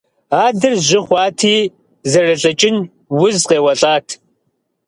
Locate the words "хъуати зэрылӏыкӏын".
1.05-2.77